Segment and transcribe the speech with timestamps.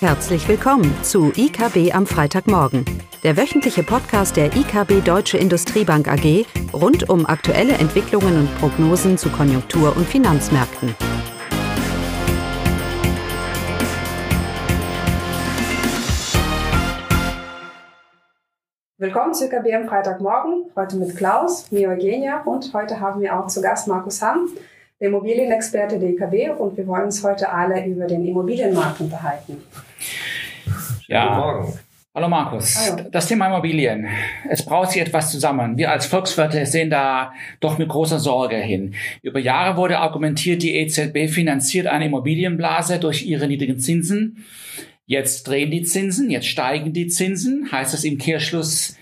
[0.00, 2.84] Herzlich willkommen zu IKB am Freitagmorgen,
[3.22, 9.30] der wöchentliche Podcast der IKB Deutsche Industriebank AG rund um aktuelle Entwicklungen und Prognosen zu
[9.30, 10.94] Konjunktur- und Finanzmärkten.
[18.98, 23.46] Willkommen zu IKB am Freitagmorgen, heute mit Klaus, mir Eugenia und heute haben wir auch
[23.46, 24.50] zu Gast Markus Hamm,
[25.00, 29.62] der Immobilienexperte der IKB und wir wollen uns heute alle über den Immobilienmarkt unterhalten.
[31.06, 31.26] Ja.
[31.26, 31.78] Guten Morgen.
[32.14, 32.76] Hallo Markus.
[32.76, 33.08] Hallo.
[33.10, 34.08] Das Thema Immobilien.
[34.48, 35.76] Es braucht sich etwas zusammen.
[35.76, 38.94] Wir als Volkswirte sehen da doch mit großer Sorge hin.
[39.20, 44.46] Über Jahre wurde argumentiert, die EZB finanziert eine Immobilienblase durch ihre niedrigen Zinsen.
[45.04, 47.70] Jetzt drehen die Zinsen, jetzt steigen die Zinsen.
[47.70, 48.96] Heißt das im Kehrschluss,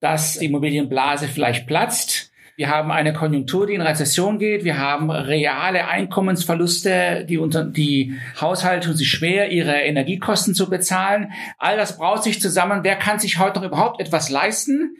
[0.00, 2.32] dass die Immobilienblase vielleicht platzt?
[2.56, 4.64] Wir haben eine Konjunktur, die in Rezession geht.
[4.64, 11.32] Wir haben reale Einkommensverluste, die unter, die Haushalte tun sich schwer, ihre Energiekosten zu bezahlen.
[11.58, 12.80] All das braut sich zusammen.
[12.82, 14.96] Wer kann sich heute noch überhaupt etwas leisten?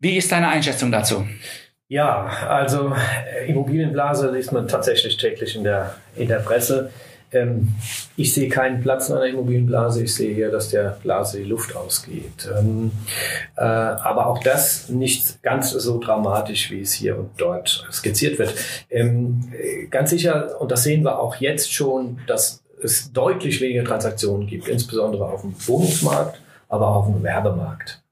[0.00, 1.24] Wie ist deine Einschätzung dazu?
[1.86, 6.90] Ja, also äh, Immobilienblase liest man tatsächlich täglich in der, in der Presse.
[7.32, 7.74] Ähm,
[8.16, 10.04] ich sehe keinen Platz in einer Immobilienblase.
[10.04, 12.48] Ich sehe hier, dass der Blase die Luft ausgeht.
[12.58, 12.90] Ähm,
[13.56, 18.54] äh, aber auch das nicht ganz so dramatisch, wie es hier und dort skizziert wird.
[18.90, 19.52] Ähm,
[19.90, 24.68] ganz sicher, und das sehen wir auch jetzt schon, dass es deutlich weniger Transaktionen gibt,
[24.68, 28.02] insbesondere auf dem Wohnungsmarkt, aber auch auf dem Werbemarkt.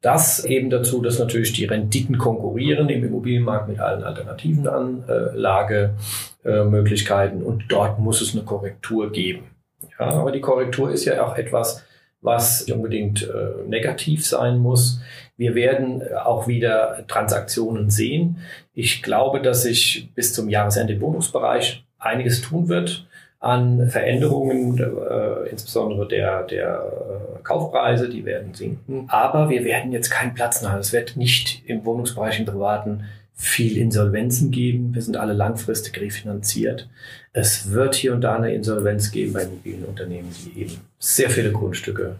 [0.00, 7.64] Das eben dazu, dass natürlich die Renditen konkurrieren im Immobilienmarkt mit allen alternativen Anlagemöglichkeiten und
[7.68, 9.50] dort muss es eine Korrektur geben.
[9.98, 11.84] Ja, aber die Korrektur ist ja auch etwas,
[12.20, 15.00] was unbedingt äh, negativ sein muss.
[15.36, 18.38] Wir werden auch wieder Transaktionen sehen.
[18.74, 23.06] Ich glaube, dass sich bis zum Jahresende im Wohnungsbereich einiges tun wird
[23.40, 29.04] an Veränderungen, äh, insbesondere der, der äh, Kaufpreise, die werden sinken.
[29.08, 30.80] Aber wir werden jetzt keinen Platz haben.
[30.80, 33.04] Es wird nicht im Wohnungsbereich, im Privaten
[33.34, 34.92] viel Insolvenzen geben.
[34.94, 36.88] Wir sind alle langfristig refinanziert.
[37.32, 41.52] Es wird hier und da eine Insolvenz geben bei mobilen Unternehmen, die eben sehr viele
[41.52, 42.16] Grundstücke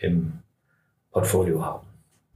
[0.00, 0.34] im
[1.10, 1.91] Portfolio haben.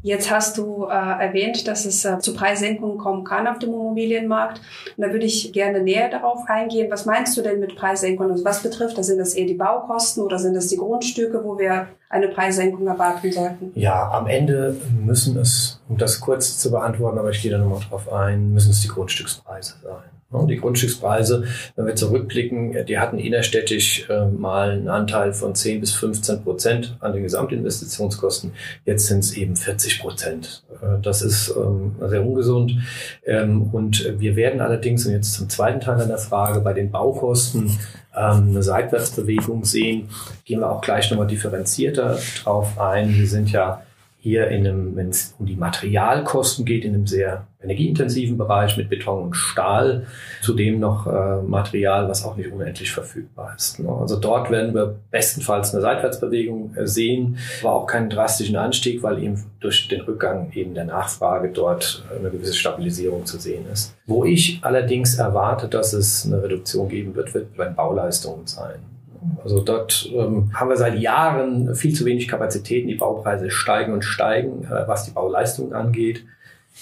[0.07, 4.61] Jetzt hast du äh, erwähnt, dass es äh, zu Preissenkungen kommen kann auf dem Immobilienmarkt.
[4.97, 6.93] Und da würde ich gerne näher darauf eingehen.
[6.93, 8.31] Was meinst du denn mit Preissenkungen?
[8.31, 9.09] Also was betrifft das?
[9.09, 13.33] Sind das eher die Baukosten oder sind das die Grundstücke, wo wir eine Preissenkung erwarten
[13.33, 13.73] sollten?
[13.75, 17.81] Ja, am Ende müssen es, um das kurz zu beantworten, aber ich gehe da nochmal
[17.91, 20.16] drauf ein, müssen es die Grundstückspreise sein.
[20.33, 21.45] Die Grundstückspreise,
[21.77, 26.97] wenn wir zurückblicken, die hatten innerstädtisch äh, mal einen Anteil von 10 bis 15 Prozent
[27.01, 28.53] an den Gesamtinvestitionskosten.
[28.85, 30.65] Jetzt sind es eben 40 Prozent.
[30.83, 32.77] Äh, das ist ähm, sehr ungesund.
[33.25, 37.79] Ähm, und wir werden allerdings, und jetzt zum zweiten Teil deiner Frage, bei den Baukosten
[38.17, 40.09] ähm, eine Seitwärtsbewegung sehen.
[40.45, 43.15] Gehen wir auch gleich nochmal differenzierter drauf ein.
[43.15, 43.83] Wir sind ja
[44.27, 48.91] hier in einem, wenn es um die Materialkosten geht, in einem sehr energieintensiven Bereich mit
[48.91, 50.09] Beton und Stahl,
[50.43, 53.79] zudem noch äh, Material, was auch nicht unendlich verfügbar ist.
[53.79, 53.89] Ne?
[53.89, 59.23] Also dort werden wir bestenfalls eine Seitwärtsbewegung äh, sehen, aber auch keinen drastischen Anstieg, weil
[59.23, 63.95] eben durch den Rückgang eben der Nachfrage dort eine gewisse Stabilisierung zu sehen ist.
[64.07, 68.96] Wo ich allerdings erwarte, dass es eine Reduktion geben wird, wird bei Bauleistungen sein.
[69.43, 72.89] Also dort ähm, haben wir seit Jahren viel zu wenig Kapazitäten.
[72.89, 76.25] Die Baupreise steigen und steigen, äh, was die Bauleistung angeht.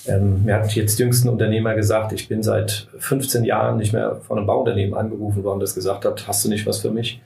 [0.07, 4.39] Ähm, mir hat jetzt jüngsten Unternehmer gesagt, ich bin seit 15 Jahren nicht mehr von
[4.39, 7.23] einem Bauunternehmen angerufen worden, das gesagt hat, hast du nicht was für mich?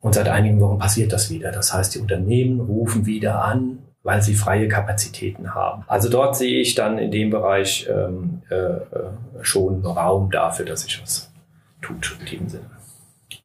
[0.00, 1.50] Und seit einigen Wochen passiert das wieder.
[1.50, 5.82] Das heißt, die Unternehmen rufen wieder an, weil sie freie Kapazitäten haben.
[5.88, 8.82] Also dort sehe ich dann in dem Bereich ähm, äh, äh
[9.42, 11.30] schon Raum dafür, dass sich was
[11.80, 12.77] tut in diesem Sinne.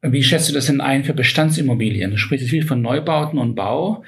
[0.06, 2.10] Wie schätzt du das denn ein für Bestandsimmobilien?
[2.10, 4.04] Du sprichst viel von Neubauten und Bau.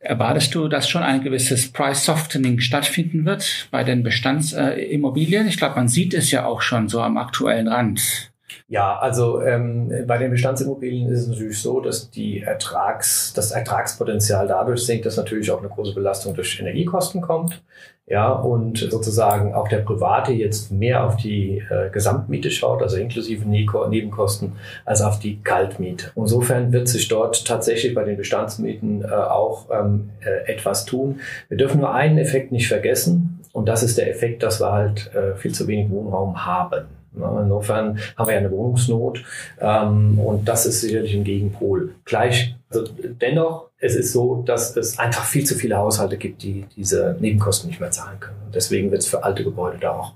[0.00, 5.46] Erwartest du, dass schon ein gewisses Price Softening stattfinden wird bei den Bestandsimmobilien?
[5.46, 8.29] ich glaube, man sieht es ja auch schon so am aktuellen Rand.
[8.68, 14.46] Ja, also ähm, bei den Bestandsimmobilien ist es natürlich so, dass die Ertrags, das Ertragspotenzial
[14.46, 17.62] dadurch sinkt, dass natürlich auch eine große Belastung durch Energiekosten kommt.
[18.06, 23.48] Ja, und sozusagen auch der Private jetzt mehr auf die äh, Gesamtmiete schaut, also inklusive
[23.48, 24.54] Nebenkosten,
[24.84, 26.10] als auf die Kaltmiete.
[26.16, 31.20] Insofern wird sich dort tatsächlich bei den Bestandsmieten äh, auch ähm, äh, etwas tun.
[31.48, 35.12] Wir dürfen nur einen Effekt nicht vergessen, und das ist der Effekt, dass wir halt
[35.14, 36.86] äh, viel zu wenig Wohnraum haben.
[37.14, 39.24] Insofern haben wir ja eine Wohnungsnot
[39.60, 41.94] ähm, und das ist sicherlich ein Gegenpol.
[42.04, 42.84] Gleich, also
[43.20, 47.68] dennoch, es ist so, dass es einfach viel zu viele Haushalte gibt, die diese Nebenkosten
[47.68, 48.38] nicht mehr zahlen können.
[48.46, 50.14] Und deswegen wird es für alte Gebäude da auch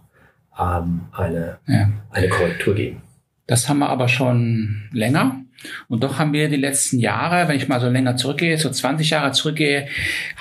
[0.58, 1.91] ähm, eine, ja.
[2.11, 3.02] eine Korrektur geben.
[3.47, 5.44] Das haben wir aber schon länger.
[5.88, 9.10] Und doch haben wir die letzten Jahre, wenn ich mal so länger zurückgehe, so 20
[9.10, 9.88] Jahre zurückgehe,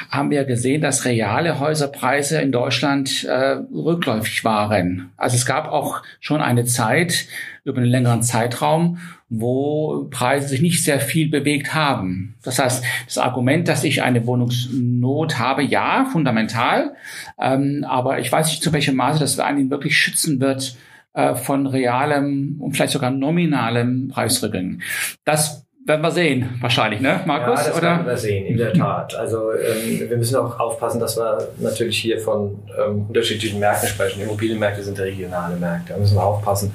[0.10, 5.12] haben wir gesehen, dass reale Häuserpreise in Deutschland äh, rückläufig waren.
[5.18, 7.26] Also es gab auch schon eine Zeit
[7.64, 9.00] über einen längeren Zeitraum,
[9.30, 12.36] wo Preise sich nicht sehr viel bewegt haben.
[12.44, 16.96] Das heißt, das Argument, dass ich eine Wohnungsnot habe, ja, fundamental,
[17.40, 20.76] ähm, aber ich weiß nicht, zu welchem Maße das einen wirklich schützen wird
[21.14, 24.82] äh, von realem und vielleicht sogar nominalem Preisrückgang.
[25.26, 27.60] Das werden wir sehen, wahrscheinlich, ne, Markus?
[27.60, 27.88] Ja, das oder?
[27.90, 29.16] werden wir sehen, in der Tat.
[29.16, 34.22] Also ähm, wir müssen auch aufpassen, dass wir natürlich hier von ähm, unterschiedlichen Märkten sprechen.
[34.22, 35.94] Immobilienmärkte sind regionale Märkte.
[35.94, 36.74] Da müssen wir aufpassen.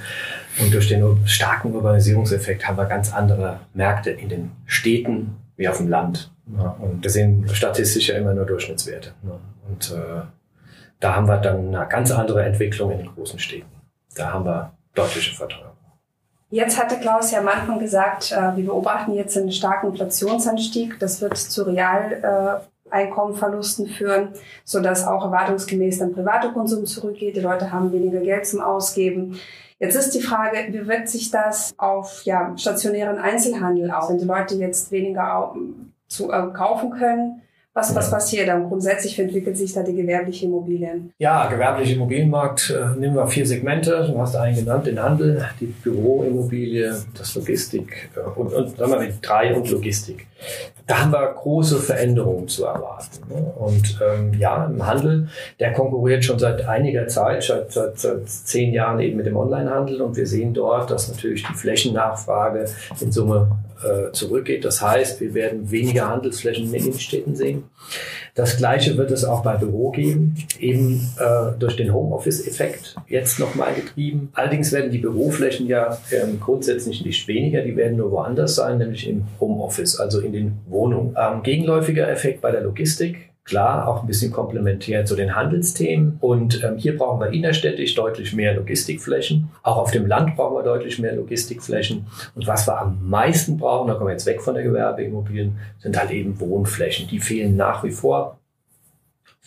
[0.60, 5.78] Und durch den starken Urbanisierungseffekt haben wir ganz andere Märkte in den Städten wie auf
[5.78, 6.30] dem Land.
[6.56, 9.10] Ja, und wir sehen statistisch ja immer nur Durchschnittswerte.
[9.22, 9.32] Ne?
[9.68, 10.22] Und äh,
[11.00, 13.77] da haben wir dann eine ganz andere Entwicklung in den großen Städten.
[14.14, 15.72] Da haben wir deutliche Verteuerung.
[16.50, 20.98] Jetzt hatte Klaus ja am Anfang gesagt, äh, wir beobachten jetzt einen starken Inflationsanstieg.
[20.98, 24.30] Das wird zu Realeinkommenverlusten führen,
[24.64, 27.36] sodass auch erwartungsgemäß dann private Konsum zurückgeht.
[27.36, 29.38] Die Leute haben weniger Geld zum Ausgeben.
[29.78, 34.08] Jetzt ist die Frage, wie wirkt sich das auf ja, stationären Einzelhandel aus?
[34.08, 35.54] Wenn die Leute jetzt weniger
[36.08, 37.42] zu, äh, kaufen können,
[37.78, 38.68] was, was passiert dann?
[38.68, 41.12] Grundsätzlich entwickelt sich da die gewerbliche Immobilien?
[41.18, 44.08] Ja, gewerbliche Immobilienmarkt, äh, nehmen wir vier Segmente.
[44.10, 48.98] Du hast einen genannt, den Handel, die Büroimmobilie, das Logistik äh, und, und sagen wir
[48.98, 50.26] mal drei und Logistik.
[50.86, 53.18] Da haben wir große Veränderungen zu erwarten.
[53.28, 53.52] Ne?
[53.56, 55.28] Und ähm, ja, im Handel,
[55.60, 60.00] der konkurriert schon seit einiger Zeit, seit, seit, seit zehn Jahren eben mit dem Onlinehandel
[60.00, 62.66] und wir sehen dort, dass natürlich die Flächennachfrage
[63.00, 63.50] in Summe
[63.82, 64.64] äh, zurückgeht.
[64.64, 67.64] Das heißt, wir werden weniger Handelsflächen in den Innenstädten sehen.
[68.34, 73.74] Das Gleiche wird es auch bei Büro geben, eben äh, durch den Homeoffice-Effekt jetzt nochmal
[73.74, 74.30] getrieben.
[74.34, 79.08] Allerdings werden die Büroflächen ja ähm, grundsätzlich nicht weniger, die werden nur woanders sein, nämlich
[79.08, 81.16] im Homeoffice, also in den Wohnungen.
[81.18, 83.27] Ähm, gegenläufiger Effekt bei der Logistik.
[83.48, 86.18] Klar, auch ein bisschen komplementär zu den Handelsthemen.
[86.20, 89.48] Und ähm, hier brauchen wir innerstädtisch deutlich mehr Logistikflächen.
[89.62, 92.06] Auch auf dem Land brauchen wir deutlich mehr Logistikflächen.
[92.34, 95.98] Und was wir am meisten brauchen, da kommen wir jetzt weg von der Gewerbeimmobilien, sind
[95.98, 97.08] halt eben Wohnflächen.
[97.08, 98.38] Die fehlen nach wie vor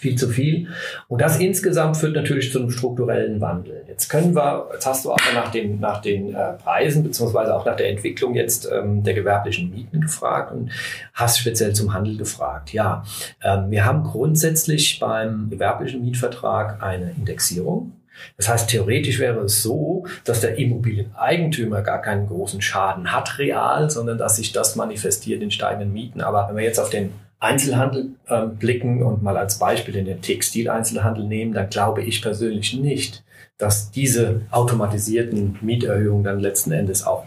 [0.02, 0.68] viel zu viel.
[1.08, 3.86] Und das insgesamt führt natürlich zu einem strukturellen Wandel.
[3.88, 7.66] Jetzt können wir, jetzt hast du aber nach den, nach den äh, Preisen beziehungsweise auch
[7.66, 10.72] nach der Entwicklung jetzt ähm, der gewerblichen Mieten gefragt und
[11.14, 12.74] hast speziell zum Handel gefragt.
[12.74, 13.04] Ja,
[13.44, 17.92] ähm, wir haben grundsätzlich beim gewerblichen Mietvertrag eine Indexierung.
[18.38, 23.90] Das heißt, theoretisch wäre es so, dass der Immobilieneigentümer gar keinen großen Schaden hat real,
[23.90, 26.22] sondern dass sich das manifestiert in steigenden Mieten.
[26.22, 30.22] Aber wenn wir jetzt auf den Einzelhandel äh, blicken und mal als Beispiel in den
[30.22, 33.24] Textileinzelhandel nehmen, dann glaube ich persönlich nicht,
[33.58, 37.26] dass diese automatisierten Mieterhöhungen dann letzten Endes auch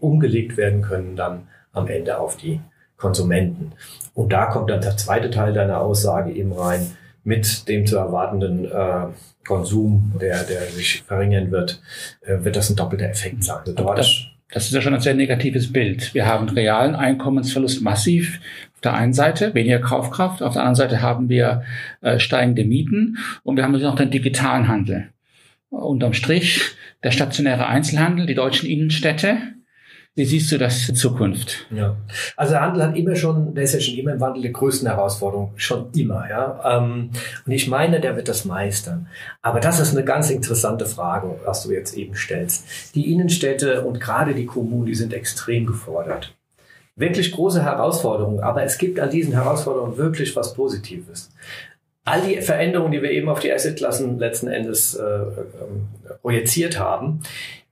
[0.00, 2.60] umgelegt werden können dann am Ende auf die
[2.96, 3.72] Konsumenten.
[4.14, 8.64] Und da kommt dann der zweite Teil deiner Aussage eben rein mit dem zu erwartenden
[8.64, 9.06] äh,
[9.46, 11.80] Konsum, der, der sich verringern wird,
[12.22, 13.58] äh, wird das ein doppelter Effekt sein.
[13.66, 16.14] Also das, das ist ja schon ein sehr negatives Bild.
[16.14, 18.40] Wir haben realen Einkommensverlust massiv
[18.82, 21.62] der einen Seite weniger Kaufkraft, auf der anderen Seite haben wir
[22.00, 25.08] äh, steigende Mieten und wir haben natürlich noch den digitalen Handel.
[25.70, 26.60] Unterm Strich
[27.02, 29.38] der stationäre Einzelhandel, die deutschen Innenstädte.
[30.14, 31.66] Wie siehst du das in Zukunft?
[31.70, 31.96] Ja,
[32.36, 34.86] also der Handel hat immer schon, der ist ja schon immer im Wandel der größten
[34.86, 36.78] Herausforderung, schon immer, ja.
[36.78, 37.10] Ähm,
[37.46, 39.08] und ich meine, der wird das meistern.
[39.40, 42.94] Aber das ist eine ganz interessante Frage, was du jetzt eben stellst.
[42.94, 46.34] Die Innenstädte und gerade die Kommunen, die sind extrem gefordert
[46.96, 51.30] wirklich große Herausforderungen, aber es gibt an diesen Herausforderungen wirklich was Positives.
[52.04, 55.88] All die Veränderungen, die wir eben auf die Assetklassen letzten Endes äh, ähm,
[56.20, 57.20] projiziert haben,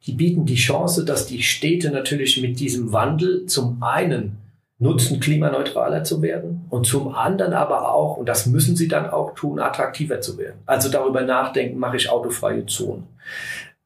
[0.07, 4.39] die bieten die Chance, dass die Städte natürlich mit diesem Wandel zum einen
[4.79, 9.35] nutzen, klimaneutraler zu werden und zum anderen aber auch, und das müssen sie dann auch
[9.35, 10.61] tun, attraktiver zu werden.
[10.65, 13.07] Also darüber nachdenken, mache ich autofreie Zonen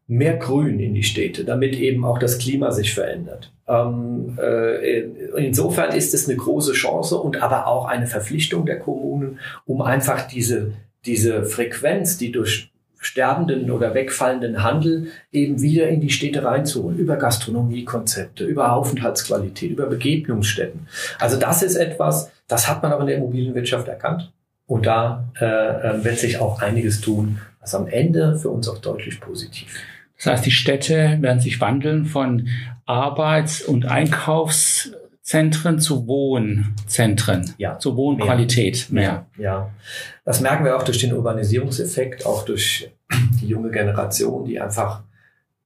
[0.07, 3.53] mehr Grün in die Städte, damit eben auch das Klima sich verändert.
[3.67, 5.01] Ähm, äh,
[5.37, 10.27] insofern ist es eine große Chance und aber auch eine Verpflichtung der Kommunen, um einfach
[10.29, 10.73] diese,
[11.07, 12.71] diese Frequenz, die durch
[13.05, 19.87] sterbenden oder wegfallenden Handel eben wieder in die Städte reinzuholen, über Gastronomiekonzepte, über Aufenthaltsqualität, über
[19.87, 20.87] Begegnungsstätten.
[21.19, 24.33] Also das ist etwas, das hat man auch in der Immobilienwirtschaft erkannt.
[24.67, 28.79] Und da äh, äh wird sich auch einiges tun, was am Ende für uns auch
[28.79, 29.85] deutlich positiv ist.
[30.17, 32.49] Das heißt, die Städte werden sich wandeln von
[32.87, 33.87] Arbeits- und
[35.25, 39.27] Einkaufszentren zu Wohnzentren, ja, zu Wohnqualität mehr.
[39.37, 39.45] mehr.
[39.45, 39.71] Ja,
[40.25, 42.91] das merken wir auch durch den Urbanisierungseffekt, auch durch
[43.41, 45.03] die junge Generation, die einfach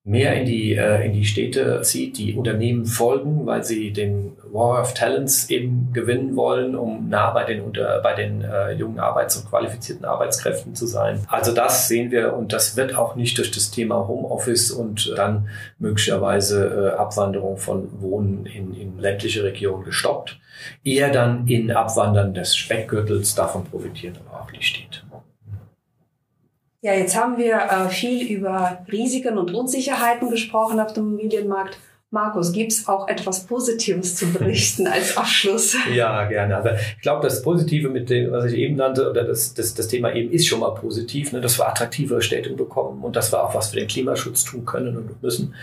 [0.04, 4.80] mehr in die, äh, in die Städte zieht, die Unternehmen folgen, weil sie den War
[4.80, 9.36] of Talents eben gewinnen wollen, um nah bei den, unter, bei den äh, jungen Arbeits-
[9.36, 11.20] und qualifizierten Arbeitskräften zu sein.
[11.28, 15.48] Also das sehen wir und das wird auch nicht durch das Thema Homeoffice und dann
[15.78, 20.38] möglicherweise äh, Abwanderung von Wohnen in, in ländliche Regionen gestoppt.
[20.84, 25.00] Eher dann in Abwandern des Speckgürtels, davon profitieren aber auch die Städte.
[26.80, 31.76] Ja, jetzt haben wir äh, viel über Risiken und Unsicherheiten gesprochen auf dem Immobilienmarkt.
[32.10, 35.76] Markus, gibt's auch etwas Positives zu berichten als Abschluss?
[35.94, 36.56] Ja, gerne.
[36.56, 39.88] Also ich glaube, das Positive mit dem, was ich eben nannte, oder das, das, das
[39.88, 43.44] Thema eben ist schon mal positiv, ne, dass wir attraktivere Städte bekommen und dass wir
[43.44, 45.54] auch was für den Klimaschutz tun können und müssen.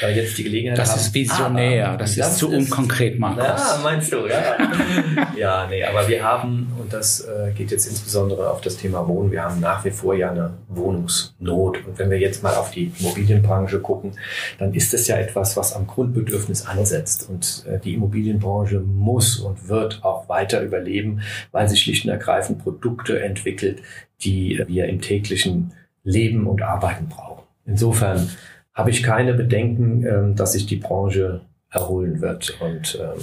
[0.00, 1.00] Da jetzt die Gelegenheit das haben.
[1.00, 3.42] ist visionär, das, das, ist zu unkonkret, Markus.
[3.42, 4.56] Ja, meinst du, ja.
[5.36, 9.32] ja, nee, aber wir haben, und das äh, geht jetzt insbesondere auf das Thema Wohnen,
[9.32, 11.84] wir haben nach wie vor ja eine Wohnungsnot.
[11.84, 14.12] Und wenn wir jetzt mal auf die Immobilienbranche gucken,
[14.60, 17.28] dann ist das ja etwas, was am Grundbedürfnis ansetzt.
[17.28, 22.60] Und äh, die Immobilienbranche muss und wird auch weiter überleben, weil sie schlicht und ergreifend
[22.60, 23.82] Produkte entwickelt,
[24.20, 25.72] die wir im täglichen
[26.04, 27.42] Leben und Arbeiten brauchen.
[27.66, 28.30] Insofern
[28.72, 31.40] habe ich keine Bedenken, ähm, dass sich die Branche
[31.70, 33.20] erholen wird und ähm,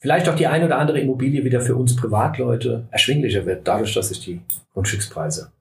[0.00, 4.08] vielleicht auch die eine oder andere Immobilie wieder für uns Privatleute erschwinglicher wird, dadurch, dass
[4.08, 4.40] sich die
[4.72, 5.52] Grundstückspreise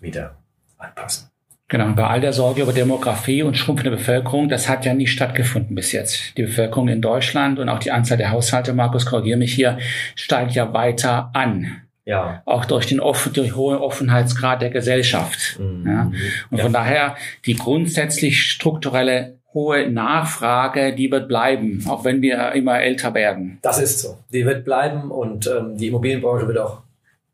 [0.00, 0.36] wieder
[0.78, 1.28] anpassen.
[1.70, 5.74] Genau, bei all der Sorge über Demografie und schrumpfende Bevölkerung, das hat ja nie stattgefunden
[5.74, 6.36] bis jetzt.
[6.38, 9.76] Die Bevölkerung in Deutschland und auch die Anzahl der Haushalte, Markus, korrigiere mich hier,
[10.14, 11.82] steigt ja weiter an.
[12.06, 12.42] Ja.
[12.46, 15.60] Auch durch den offen, durch hohe Offenheitsgrad der Gesellschaft.
[15.60, 15.86] Mhm.
[15.86, 16.12] Ja.
[16.50, 16.64] Und ja.
[16.64, 23.12] von daher die grundsätzlich strukturelle hohe Nachfrage, die wird bleiben, auch wenn wir immer älter
[23.12, 23.58] werden.
[23.60, 24.16] Das ist so.
[24.32, 26.80] Die wird bleiben und ähm, die Immobilienbranche wird auch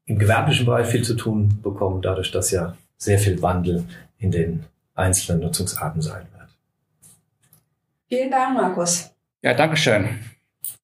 [0.07, 3.85] im gewerblichen Bereich viel zu tun bekommen, dadurch, dass ja sehr viel Wandel
[4.25, 4.65] in den
[4.95, 6.49] einzelnen Nutzungsarten sein wird.
[8.09, 9.11] Vielen Dank, Markus.
[9.43, 10.21] Ja, danke schön.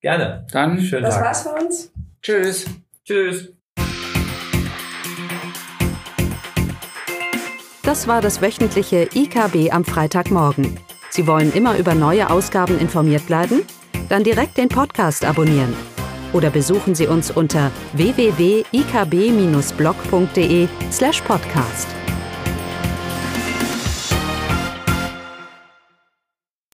[0.00, 0.46] Gerne.
[0.52, 1.24] Dann schönen das Tag.
[1.24, 1.92] war's für uns.
[2.22, 2.66] Tschüss.
[3.04, 3.52] Tschüss.
[7.82, 10.78] Das war das wöchentliche IKB am Freitagmorgen.
[11.08, 13.62] Sie wollen immer über neue Ausgaben informiert bleiben?
[14.08, 15.74] Dann direkt den Podcast abonnieren.
[16.32, 21.88] Oder besuchen Sie uns unter www.ikb-blog.de slash podcast.